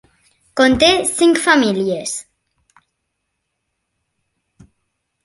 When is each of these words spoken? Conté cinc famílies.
Conté 0.59 0.87
cinc 1.09 1.41
famílies. 1.43 2.13